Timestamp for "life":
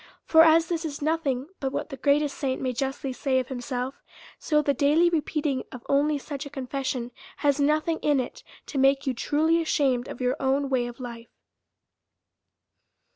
10.99-11.29